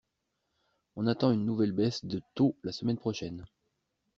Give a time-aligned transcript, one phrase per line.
[0.95, 3.45] On attend une nouvelle baisse de taux la semaine prochaine.